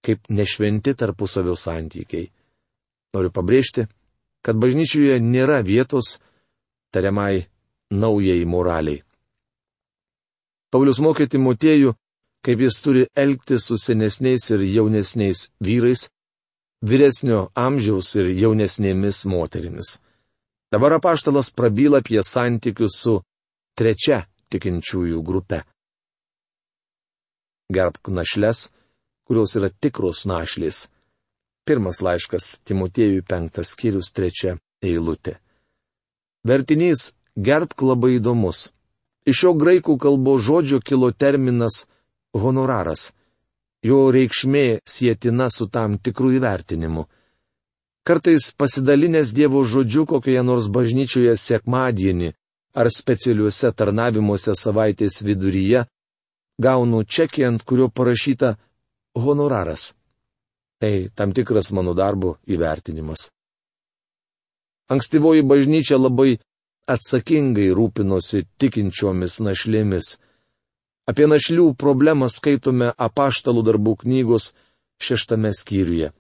kaip 0.02 0.26
nešventi 0.35 0.97
tarpusavio 0.99 1.55
santykiai. 1.55 2.26
Noriu 3.14 3.31
pabrėžti, 3.31 3.85
kad 4.43 4.59
bažnyčioje 4.59 5.21
nėra 5.23 5.61
vietos 5.62 6.17
tariamai 6.91 7.45
naujai 7.95 8.43
moraliai. 8.50 9.05
Paulius 10.75 10.99
mokė 10.99 11.29
Timotėjų, 11.31 11.95
kaip 12.43 12.67
jis 12.67 12.81
turi 12.83 13.07
elgtis 13.14 13.69
su 13.71 13.79
senesniais 13.79 14.50
ir 14.50 14.67
jaunesniais 14.67 15.52
vyrais, 15.62 16.09
vyresnio 16.83 17.49
amžiaus 17.55 18.15
ir 18.19 18.33
jaunesnėmis 18.35 19.25
moterimis. 19.31 19.99
Dabar 20.73 20.99
apaštalas 20.99 21.53
prabyla 21.55 22.01
apie 22.03 22.23
santykius 22.25 22.97
su 22.99 23.21
trečia 23.79 24.25
tikinčiųjų 24.53 25.23
grupe. 25.23 25.62
Gerbk 27.73 28.09
našles, 28.12 28.71
kurios 29.25 29.55
yra 29.57 29.71
tikros 29.71 30.27
našlės. 30.29 30.89
Pirmas 31.65 32.03
laiškas 32.03 32.59
Timotėjui 32.67 33.23
penktas 33.23 33.73
skyrius 33.77 34.11
trečia 34.12 34.57
eilutė. 34.83 35.39
Vertinys 36.43 37.12
gerbk 37.39 37.85
labai 37.87 38.17
įdomus. 38.19 38.73
Iš 39.23 39.45
šio 39.45 39.53
graikų 39.55 39.95
kalbos 40.03 40.43
žodžio 40.43 40.81
kilo 40.83 41.12
terminas 41.15 41.85
honoraras. 42.35 43.12
Jo 43.83 44.11
reikšmė 44.15 44.83
sėtina 44.87 45.49
su 45.51 45.67
tam 45.67 45.99
tikrų 45.99 46.37
įvertinimu. 46.39 47.07
Kartais 48.07 48.51
pasidalinęs 48.59 49.33
Dievo 49.35 49.62
žodžiu 49.62 50.07
kokioje 50.11 50.43
nors 50.43 50.69
bažnyčioje 50.71 51.35
sekmadienį 51.39 52.33
ar 52.75 52.89
specialiuose 52.91 53.71
tarnavimuose 53.77 54.55
savaitės 54.59 55.21
viduryje, 55.27 55.85
gaunu 56.59 57.03
čekį, 57.05 57.45
ant 57.47 57.65
kurio 57.67 57.89
parašyta 57.89 58.57
honoraras. 59.15 59.93
Tai 60.81 61.11
tam 61.15 61.35
tikras 61.37 61.71
mano 61.71 61.95
darbo 61.95 62.37
įvertinimas. 62.47 63.31
Ankstyvoji 64.91 65.45
bažnyčia 65.47 65.99
labai 65.99 66.41
atsakingai 66.91 67.71
rūpinosi 67.71 68.43
tikinčiomis 68.59 69.39
našlėmis. 69.47 70.17
Apie 71.11 71.27
našlių 71.27 71.73
problemą 71.75 72.29
skaitome 72.31 72.93
apaštalų 72.95 73.65
darbų 73.67 73.97
knygos 74.05 74.53
šeštame 75.03 75.51
skyriuje. 75.51 76.13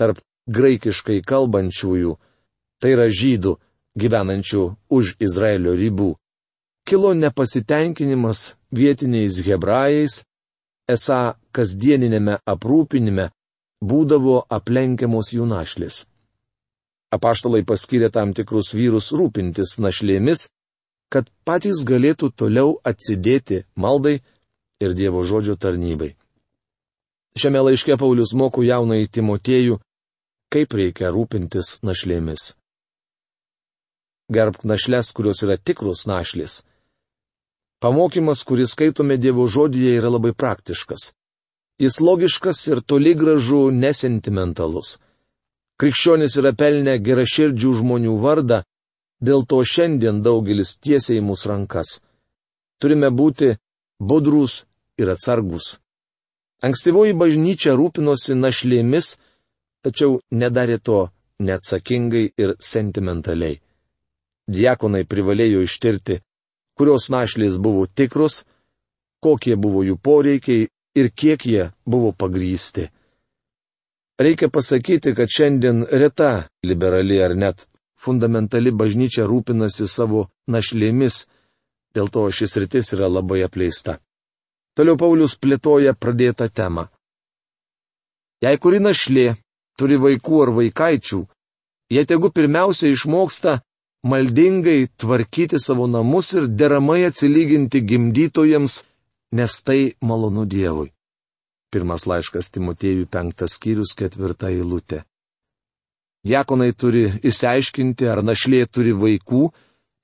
Tarp 0.00 0.22
graikiškai 0.48 1.20
kalbančiųjų, 1.26 2.14
tai 2.80 2.94
yra 2.96 3.08
žydų, 3.12 3.56
gyvenančių 3.96 4.62
už 4.92 5.16
Izraelio 5.20 5.74
ribų, 5.76 6.14
kilo 6.88 7.12
nepasitenkinimas 7.16 8.54
vietiniais 8.72 9.40
hebrajais, 9.44 10.22
esą 10.88 11.36
kasdieninėme 11.52 12.38
aprūpinime 12.46 13.30
būdavo 13.84 14.44
aplenkiamos 14.48 15.32
jų 15.36 15.48
našlės. 15.50 16.04
Apaštalai 17.12 17.62
paskyrė 17.66 18.10
tam 18.12 18.32
tikrus 18.34 18.72
vyrus 18.74 19.12
rūpintis 19.12 19.76
našlėmis, 19.82 20.48
kad 21.12 21.28
patys 21.46 21.84
galėtų 21.86 22.32
toliau 22.34 22.76
atsidėti 22.84 23.64
maldai 23.76 24.20
ir 24.82 24.94
Dievo 24.96 25.24
žodžio 25.24 25.56
tarnybai. 25.56 26.14
Šiame 27.36 27.60
laiške 27.68 27.96
Paulius 28.00 28.32
moko 28.32 28.64
jaunai 28.64 29.06
Timotiejų, 29.06 29.78
kaip 30.52 30.72
reikia 30.72 31.12
rūpintis 31.12 31.80
našlėmis. 31.84 32.54
Gerbk 34.32 34.64
našlės, 34.66 35.12
kurios 35.14 35.42
yra 35.46 35.56
tikrus 35.56 36.06
našlės. 36.08 36.64
Pamokymas, 37.78 38.42
kurį 38.48 38.64
skaitome 38.66 39.18
Dievo 39.20 39.44
žodyje, 39.46 39.98
yra 40.00 40.10
labai 40.10 40.32
praktiškas. 40.32 41.12
Jis 41.78 42.00
logiškas 42.00 42.62
ir 42.72 42.80
toli 42.80 43.12
gražu 43.14 43.68
nesentimentalus. 43.70 44.96
Krikščionis 45.76 46.38
yra 46.40 46.54
pelnę 46.56 46.96
geraširdžių 47.04 47.74
žmonių 47.82 48.16
vardą 48.22 48.62
Dėl 49.20 49.46
to 49.48 49.62
šiandien 49.64 50.20
daugelis 50.22 50.76
tiesiai 50.76 51.22
mūsų 51.24 51.48
rankas. 51.48 52.00
Turime 52.80 53.08
būti 53.10 53.56
budrus 53.98 54.64
ir 55.00 55.08
atsargus. 55.14 55.78
Ankstyvoji 56.64 57.14
bažnyčia 57.16 57.76
rūpinosi 57.76 58.36
našlėmis, 58.36 59.16
tačiau 59.84 60.20
nedarė 60.30 60.78
to 60.78 61.08
neatsakingai 61.40 62.32
ir 62.36 62.54
sentimentaliai. 62.60 63.60
Diekonai 64.48 65.04
privalėjo 65.04 65.64
ištirti, 65.66 66.20
kurios 66.76 67.08
našlės 67.10 67.56
buvo 67.56 67.86
tikrus, 67.86 68.44
kokie 69.20 69.56
buvo 69.56 69.82
jų 69.84 69.96
poreikiai 69.98 70.68
ir 70.96 71.10
kiek 71.10 71.46
jie 71.46 71.70
buvo 71.84 72.12
pagrysti. 72.12 72.88
Reikia 74.20 74.48
pasakyti, 74.48 75.12
kad 75.16 75.28
šiandien 75.28 75.84
reta 75.90 76.48
liberali 76.64 77.18
ar 77.20 77.34
net 77.36 77.66
fundamentali 78.06 78.70
bažnyčia 78.70 79.26
rūpinasi 79.26 79.88
savo 79.90 80.28
našlėmis, 80.50 81.24
dėl 81.94 82.10
to 82.14 82.26
šis 82.30 82.56
rytis 82.62 82.92
yra 82.96 83.08
labai 83.10 83.42
apleista. 83.46 83.98
Toliau 84.76 84.98
Paulius 85.00 85.34
plėtoja 85.40 85.96
pradėtą 85.96 86.48
temą. 86.52 86.86
Jei 88.44 88.58
kuri 88.60 88.82
našlė 88.84 89.28
turi 89.80 89.96
vaikų 90.00 90.42
ar 90.44 90.52
vaikaičių, 90.58 91.22
jie 91.94 92.02
tegu 92.04 92.28
pirmiausia 92.36 92.92
išmoksta 92.92 93.60
maldingai 94.06 94.88
tvarkyti 95.00 95.58
savo 95.66 95.86
namus 95.86 96.34
ir 96.36 96.46
deramai 96.60 97.00
atsilyginti 97.08 97.80
gimdytojams, 97.88 98.84
nes 99.32 99.62
tai 99.66 99.80
malonu 100.00 100.44
Dievui. 100.44 100.92
Pirmas 101.72 102.06
laiškas 102.06 102.52
Timotėjui 102.54 103.08
penktas 103.10 103.56
skyrius 103.58 103.96
ketvirta 103.98 104.52
eilutė. 104.52 105.02
Diekonai 106.26 106.72
turi 106.74 107.04
išsiaiškinti, 107.22 108.06
ar 108.10 108.22
našlė 108.26 108.64
turi 108.66 108.94
vaikų 108.96 109.42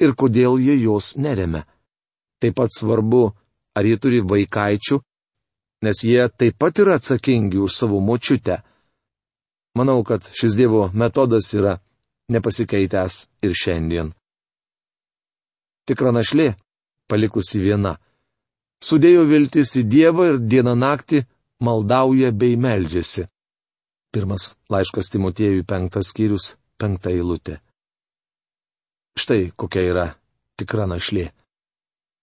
ir 0.05 0.14
kodėl 0.19 0.61
jie 0.62 0.76
jos 0.85 1.17
neremia. 1.17 1.64
Taip 2.38 2.59
pat 2.59 2.75
svarbu, 2.75 3.25
ar 3.75 3.87
jie 3.87 3.97
turi 3.99 4.21
vaikaičių, 4.23 5.00
nes 5.83 6.04
jie 6.06 6.28
taip 6.39 6.58
pat 6.58 6.78
yra 6.82 6.99
atsakingi 7.00 7.58
už 7.58 7.75
savo 7.75 8.00
močiutę. 8.00 8.61
Manau, 9.78 10.02
kad 10.04 10.26
šis 10.37 10.54
Dievo 10.58 10.91
metodas 10.95 11.49
yra 11.56 11.78
nepasikeitęs 12.30 13.15
ir 13.43 13.54
šiandien. 13.56 14.13
Tikra 15.89 16.13
našlė, 16.15 16.52
palikusi 17.11 17.58
viena, 17.65 17.97
sudėjo 18.85 19.25
viltis 19.26 19.75
į 19.80 19.87
Dievą 19.91 20.28
ir 20.35 20.39
dieną 20.39 20.76
naktį 20.78 21.25
maldauja 21.63 22.30
bei 22.30 22.54
meldžiasi. 22.56 23.26
Pirmas 24.12 24.52
laiškas 24.68 25.08
Timotiejui 25.08 25.64
penktas 25.64 26.10
skyrius, 26.12 26.52
penkta 26.76 27.10
eilutė. 27.10 27.58
Štai 29.16 29.52
kokia 29.56 29.82
yra 29.88 30.06
tikra 30.60 30.86
našlė. 30.88 31.30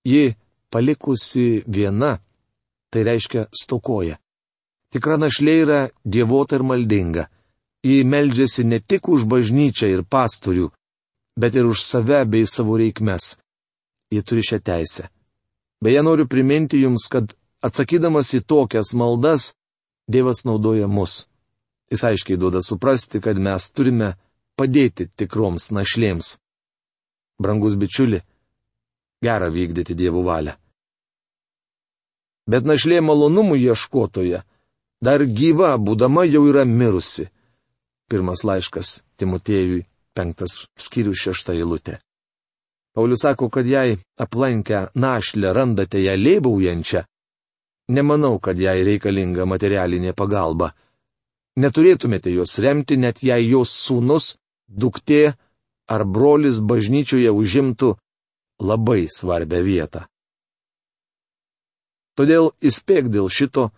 Ji 0.05 0.35
palikusi 0.69 1.63
viena, 1.67 2.17
tai 2.93 3.03
reiškia 3.05 3.47
stokoja. 3.53 4.19
Tikra 4.93 5.17
našlė 5.21 5.55
yra 5.63 5.79
dievota 6.05 6.57
ir 6.57 6.65
maldinga. 6.65 7.27
Ji 7.85 8.03
meldžiasi 8.03 8.65
ne 8.65 8.79
tik 8.79 9.07
už 9.09 9.25
bažnyčią 9.29 9.89
ir 9.89 10.03
pastorių, 10.03 10.69
bet 11.39 11.55
ir 11.55 11.69
už 11.69 11.81
save 11.85 12.25
bei 12.25 12.45
savo 12.45 12.77
reikmes. 12.77 13.37
Ji 14.13 14.21
turi 14.25 14.43
šią 14.43 14.59
teisę. 14.65 15.07
Beje, 15.81 16.01
noriu 16.03 16.27
priminti 16.27 16.81
jums, 16.81 17.05
kad 17.07 17.31
atsakydamas 17.63 18.33
į 18.35 18.43
tokias 18.43 18.93
maldas, 18.93 19.53
Dievas 20.09 20.41
naudoja 20.41 20.87
mus. 20.89 21.28
Jis 21.89 22.03
aiškiai 22.05 22.37
duoda 22.37 22.61
suprasti, 22.61 23.21
kad 23.21 23.37
mes 23.41 23.71
turime 23.73 24.13
padėti 24.59 25.09
tikroms 25.17 25.71
našlėms. 25.73 26.37
Brangus 27.41 27.77
bičiuli, 27.79 28.19
gera 29.23 29.49
vykdyti 29.49 29.95
dievų 29.97 30.23
valią. 30.27 30.53
Bet 32.49 32.65
našlė 32.65 32.99
malonumų 33.05 33.57
ieškotoja, 33.61 34.43
dar 35.01 35.23
gyva, 35.25 35.75
būdama 35.77 36.25
jau 36.27 36.45
yra 36.49 36.65
mirusi. 36.65 37.29
Pirmas 38.09 38.41
laiškas 38.43 38.99
Timotėjui, 39.21 39.83
penktas 40.17 40.65
skyrių 40.77 41.13
šešta 41.13 41.53
eilutė. 41.53 41.99
Paulius 42.97 43.21
sako, 43.21 43.51
kad 43.53 43.69
jei 43.69 43.99
aplankę 44.17 44.89
našlę 44.97 45.53
randate 45.53 46.01
ją 46.01 46.15
lėbaujančią, 46.17 47.03
nemanau, 47.93 48.39
kad 48.41 48.57
jai 48.57 48.81
reikalinga 48.83 49.45
materialinė 49.45 50.15
pagalba 50.17 50.71
neturėtumėte 51.59 52.31
jos 52.33 52.57
remti, 52.63 52.97
net 52.97 53.23
jei 53.23 53.49
jos 53.49 53.71
sūnus, 53.85 54.35
duktė 54.69 55.35
ar 55.89 56.05
brolis 56.05 56.59
bažnyčioje 56.61 57.31
užimtų 57.33 57.95
labai 58.59 59.07
svarbę 59.09 59.61
vietą. 59.65 60.05
Todėl 62.19 62.51
įspėk 62.59 63.07
dėl 63.11 63.29
šito, 63.31 63.69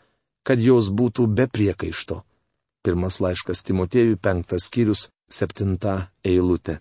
kad 0.44 0.60
jos 0.60 0.90
būtų 0.90 1.28
be 1.30 1.46
priekaišto. 1.48 2.24
Pirmas 2.82 3.20
laiškas 3.22 3.62
Timotėjui 3.68 4.18
penktas 4.18 4.66
skyrius 4.66 5.10
septinta 5.30 6.10
eilutė. 6.26 6.80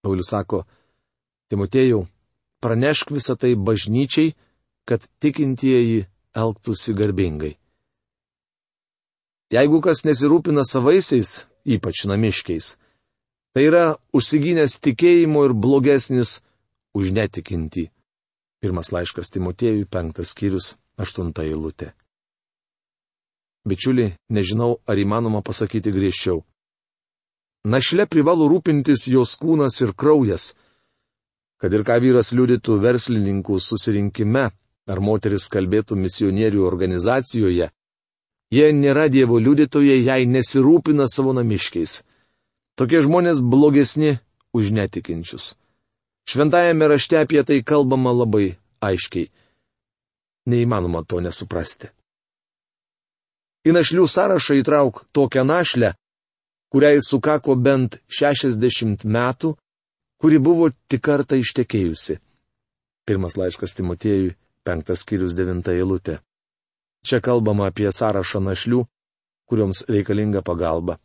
Paulius 0.00 0.30
sako, 0.30 0.62
Timotėjau, 1.50 2.04
pranešk 2.62 3.10
visą 3.10 3.34
tai 3.34 3.56
bažnyčiai, 3.58 4.36
kad 4.86 5.02
tikintieji 5.18 6.06
elgtųsi 6.38 6.94
garbingai. 6.94 7.56
Jeigu 9.50 9.80
kas 9.82 10.04
nesirūpina 10.06 10.62
savaisiais, 10.62 11.44
ypač 11.66 12.04
namiškiais, 12.06 12.76
tai 13.50 13.64
yra 13.66 13.84
užsigynęs 14.14 14.76
tikėjimo 14.78 15.42
ir 15.48 15.54
blogesnis 15.58 16.36
už 16.94 17.10
netikinti. 17.16 17.88
Pirmas 18.62 18.92
laiškas 18.94 19.32
Timotėjui, 19.34 19.88
penktas 19.90 20.30
skyrius, 20.34 20.76
aštunta 21.00 21.42
eilutė. 21.48 21.90
Bičiuli, 23.66 24.12
nežinau, 24.30 24.78
ar 24.86 25.02
įmanoma 25.02 25.42
pasakyti 25.42 25.90
griežčiau. 25.92 26.44
Našle 27.66 28.06
privalo 28.06 28.46
rūpintis 28.48 29.08
jos 29.10 29.34
kūnas 29.40 29.82
ir 29.82 29.96
kraujas. 29.98 30.54
Kad 31.60 31.74
ir 31.74 31.82
ką 31.84 31.98
vyras 32.00 32.30
liudytų 32.32 32.78
verslininkų 32.80 33.58
susirinkime, 33.60 34.46
ar 34.88 35.02
moteris 35.02 35.50
kalbėtų 35.52 35.98
misionierių 35.98 36.62
organizacijoje, 36.64 37.68
Jie 38.50 38.72
nėra 38.74 39.06
Dievo 39.06 39.38
liudytojai, 39.38 40.00
jei 40.02 40.26
nesirūpina 40.26 41.06
savo 41.06 41.30
namiškiais. 41.36 42.00
Tokie 42.74 42.98
žmonės 43.04 43.38
blogesni 43.38 44.16
už 44.50 44.72
netikinčius. 44.74 45.54
Šventajame 46.26 46.88
rašte 46.90 47.20
apie 47.20 47.44
tai 47.46 47.60
kalbama 47.62 48.10
labai 48.10 48.56
aiškiai. 48.82 49.30
Neįmanoma 50.50 51.04
to 51.06 51.20
nesuprasti. 51.22 51.90
Į 53.68 53.74
našlių 53.76 54.06
sąrašą 54.08 54.56
įtrauk 54.62 55.04
tokią 55.14 55.44
našlę, 55.44 55.92
kuriai 56.72 57.02
sukako 57.04 57.54
bent 57.54 58.00
60 58.08 59.04
metų, 59.04 59.52
kuri 60.18 60.38
buvo 60.42 60.70
tik 60.88 61.04
kartą 61.04 61.38
ištekėjusi. 61.38 62.18
Pirmas 63.06 63.36
laiškas 63.36 63.76
Timotėjui, 63.76 64.34
penktas 64.64 65.04
skyrius 65.04 65.36
devinta 65.36 65.74
eilutė. 65.76 66.18
Čia 67.06 67.20
kalbama 67.24 67.68
apie 67.70 67.88
sąrašą 67.92 68.40
našlių, 68.44 68.84
kurioms 69.48 69.84
reikalinga 69.88 70.42
pagalba. 70.44 70.98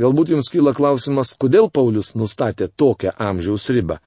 Galbūt 0.00 0.32
jums 0.34 0.50
kyla 0.50 0.74
klausimas, 0.74 1.36
kodėl 1.38 1.70
Paulius 1.70 2.14
nustatė 2.18 2.68
tokią 2.68 3.14
amžiaus 3.18 3.68
ribą. 3.70 4.00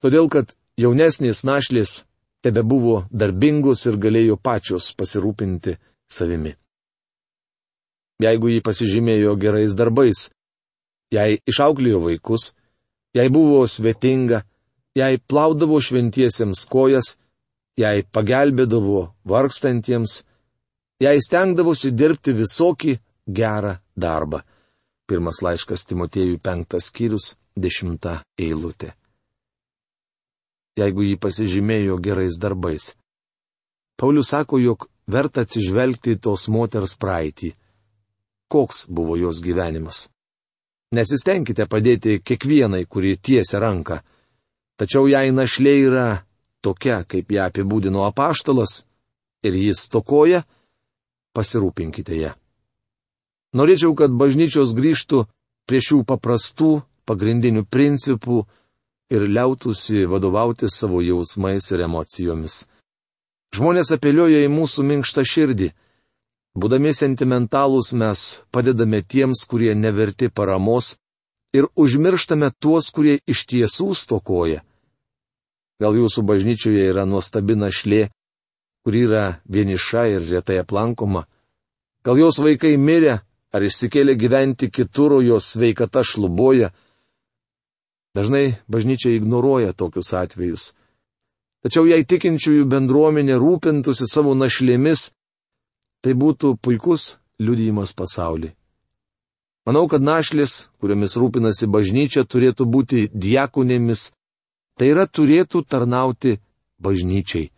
Todėl, 0.00 0.30
kad 0.30 0.54
jaunesnės 0.78 1.42
našlės 1.44 2.04
tebe 2.40 2.62
buvo 2.62 3.04
darbingos 3.10 3.84
ir 3.90 3.98
galėjo 4.00 4.38
pačios 4.40 4.92
pasirūpinti 4.96 5.76
savimi. 6.08 6.54
Jeigu 8.20 8.52
jį 8.52 8.60
pasižymėjo 8.64 9.34
gerais 9.40 9.74
darbais, 9.76 10.28
jei 11.12 11.40
išauklėjo 11.50 12.00
vaikus, 12.06 12.52
jei 13.16 13.28
buvo 13.32 13.64
svetinga, 13.68 14.44
jei 14.96 15.18
plaudavo 15.18 15.80
šventiesiems 15.80 16.66
kojas, 16.70 17.16
jei 17.80 18.04
pagelbėdavo 18.04 19.02
vargstantiems, 19.30 20.20
jei 21.00 21.20
stengdavosi 21.24 21.92
dirbti 21.96 22.34
visokį 22.36 22.96
gerą 23.26 23.76
darbą. 23.96 24.42
Pirmas 25.08 25.40
laiškas 25.42 25.86
Timotėjui 25.88 26.38
penktas 26.38 26.90
skyrius, 26.90 27.34
dešimta 27.58 28.20
eilutė. 28.38 28.92
Jeigu 30.78 31.02
jį 31.02 31.16
pasižymėjo 31.20 31.98
gerais 32.04 32.38
darbais. 32.40 32.92
Paulius 33.98 34.30
sako, 34.32 34.60
jog 34.62 34.86
verta 35.10 35.42
atsižvelgti 35.44 36.16
tos 36.22 36.46
moters 36.48 36.94
praeitį. 36.96 37.50
Koks 38.50 38.86
buvo 38.88 39.18
jos 39.18 39.42
gyvenimas? 39.42 40.06
Nesistengkite 40.94 41.66
padėti 41.70 42.18
kiekvienai, 42.22 42.86
kuri 42.86 43.16
tiesia 43.18 43.60
ranką. 43.62 44.00
Tačiau 44.80 45.10
jei 45.10 45.34
našlė 45.34 45.74
yra 45.90 46.06
tokia, 46.64 47.02
kaip 47.04 47.32
ją 47.32 47.48
apibūdino 47.48 48.04
apaštalas, 48.08 48.84
ir 49.46 49.56
jis 49.56 49.88
tokoja, 49.92 50.44
pasirūpinkite 51.36 52.16
ją. 52.18 52.32
Norėčiau, 53.56 53.96
kad 53.98 54.14
bažnyčios 54.14 54.74
grįžtų 54.78 55.24
prie 55.66 55.80
šių 55.82 56.04
paprastų, 56.06 56.80
pagrindinių 57.08 57.64
principų 57.66 58.44
ir 59.10 59.26
liautųsi 59.26 60.04
vadovauti 60.06 60.70
savo 60.70 61.00
jausmais 61.02 61.66
ir 61.74 61.82
emocijomis. 61.88 62.66
Žmonės 63.50 63.90
apeliuoja 63.96 64.44
į 64.46 64.50
mūsų 64.54 64.86
minkštą 64.86 65.24
širdį. 65.26 65.72
Būdami 66.54 66.92
sentimentalūs 66.94 67.92
mes 67.98 68.20
padedame 68.54 69.02
tiems, 69.02 69.42
kurie 69.50 69.74
neverti 69.74 70.30
paramos 70.30 70.96
ir 71.54 71.66
užmirštame 71.74 72.52
tuos, 72.62 72.90
kurie 72.94 73.18
iš 73.26 73.46
tiesų 73.50 73.94
stokoja. 73.98 74.62
Gal 75.80 75.96
jūsų 75.96 76.24
bažnyčioje 76.28 76.90
yra 76.92 77.06
nuostabi 77.08 77.56
našlė, 77.56 78.10
kuri 78.84 79.06
yra 79.06 79.24
vieniša 79.48 80.06
ir 80.12 80.26
retai 80.28 80.60
aplankoma. 80.60 81.24
Gal 82.04 82.20
jos 82.20 82.40
vaikai 82.40 82.76
mirė 82.76 83.20
ar 83.52 83.64
išsikėlė 83.64 84.16
gyventi 84.20 84.70
kitur, 84.70 85.18
jos 85.24 85.48
sveikata 85.54 86.04
šluboja. 86.04 86.70
Dažnai 88.14 88.60
bažnyčia 88.68 89.14
ignoruoja 89.16 89.72
tokius 89.72 90.12
atvejus. 90.14 90.72
Tačiau 91.60 91.84
jei 91.88 92.06
tikinčiųjų 92.08 92.64
bendruomenė 92.72 93.36
rūpintųsi 93.40 94.08
savo 94.08 94.32
našlėmis, 94.34 95.10
tai 96.00 96.16
būtų 96.16 96.56
puikus 96.56 97.18
liudijimas 97.40 97.92
pasauliui. 97.92 98.54
Manau, 99.68 99.84
kad 99.92 100.00
našlės, 100.00 100.70
kuriomis 100.80 101.18
rūpinasi 101.20 101.68
bažnyčia, 101.68 102.24
turėtų 102.24 102.64
būti 102.64 103.02
diakonėmis, 103.12 104.08
Tai 104.80 104.86
yra 104.88 105.04
turėtų 105.04 105.60
tarnauti 105.68 106.38
bažnyčiai. 106.80 107.50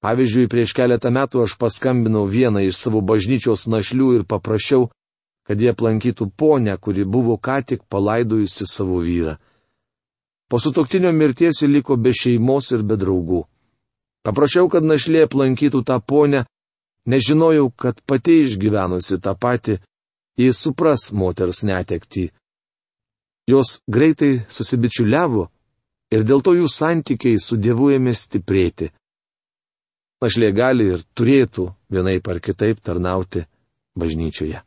Pavyzdžiui, 0.00 0.48
prieš 0.48 0.72
keletą 0.72 1.10
metų 1.12 1.42
aš 1.44 1.58
paskambinau 1.60 2.24
vieną 2.32 2.62
iš 2.64 2.78
savo 2.80 3.02
bažnyčios 3.04 3.66
našlių 3.68 4.08
ir 4.18 4.24
paprašiau, 4.24 4.86
kad 5.44 5.60
jie 5.60 5.68
aplankytų 5.74 6.30
ponę, 6.32 6.78
kuri 6.80 7.04
buvo 7.04 7.36
ką 7.36 7.58
tik 7.68 7.84
palaidojusi 7.92 8.64
savo 8.64 9.02
vyrą. 9.04 9.36
Po 10.48 10.56
sutoktinio 10.60 11.12
mirties 11.12 11.60
ji 11.60 11.68
liko 11.68 11.96
be 12.00 12.12
šeimos 12.16 12.72
ir 12.72 12.88
be 12.88 12.96
draugų. 12.96 13.44
Paprašiau, 14.24 14.72
kad 14.72 14.84
našlė 14.84 15.26
aplankytų 15.28 15.84
tą 15.84 16.00
ponę, 16.00 16.46
nežinojau, 17.04 17.68
kad 17.76 18.00
pati 18.08 18.40
išgyvenusi 18.46 19.20
tą 19.20 19.36
patį, 19.36 19.76
jis 20.40 20.56
supras 20.56 21.10
moters 21.12 21.64
netekti. 21.68 22.30
Jos 23.44 23.82
greitai 23.84 24.46
susibičiuliavo 24.48 25.50
ir 26.14 26.22
dėl 26.26 26.42
to 26.44 26.54
jų 26.54 26.68
santykiai 26.70 27.40
su 27.42 27.58
Dievu 27.58 27.90
ėmė 27.96 28.14
stiprėti. 28.16 28.90
Našlė 30.22 30.52
gali 30.56 30.86
ir 30.94 31.02
turėtų 31.18 31.66
vienai 31.92 32.20
par 32.24 32.40
kitaip 32.40 32.80
tarnauti 32.80 33.44
bažnyčioje. 33.98 34.62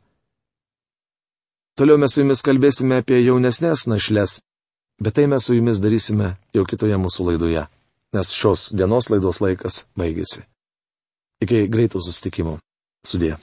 Toliau 1.78 1.98
mes 1.98 2.14
su 2.14 2.22
jumis 2.22 2.42
kalbėsime 2.46 3.00
apie 3.02 3.20
jaunesnės 3.22 3.86
našlės, 3.90 4.38
bet 5.02 5.14
tai 5.18 5.26
mes 5.30 5.44
su 5.46 5.54
jumis 5.54 5.82
darysime 5.82 6.32
jau 6.54 6.66
kitoje 6.66 6.98
mūsų 6.98 7.30
laidoje, 7.32 7.66
nes 8.14 8.32
šios 8.34 8.70
dienos 8.74 9.10
laidos 9.10 9.42
laikas 9.42 9.84
baigėsi. 9.98 10.44
Iki 11.42 11.66
greitų 11.70 12.02
susitikimų. 12.02 12.58
Sudė. 13.06 13.36